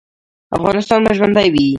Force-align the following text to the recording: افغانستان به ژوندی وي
افغانستان 0.57 0.99
به 1.05 1.11
ژوندی 1.17 1.47
وي 1.53 1.65